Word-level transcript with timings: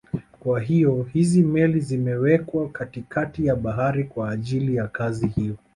Kwa 0.39 0.59
hiyo 0.59 1.03
hizi 1.13 1.43
meli 1.43 1.79
zimewekwa 1.79 2.69
katikati 2.69 3.45
ya 3.45 3.55
Bahari 3.55 4.03
kwa 4.03 4.29
ajili 4.31 4.75
ya 4.75 4.87
kazi 4.87 5.27
hiyo 5.27 5.55